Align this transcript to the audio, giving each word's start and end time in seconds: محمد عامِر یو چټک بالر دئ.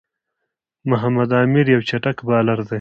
محمد 0.89 1.29
عامِر 1.37 1.65
یو 1.73 1.81
چټک 1.89 2.17
بالر 2.27 2.57
دئ. 2.65 2.69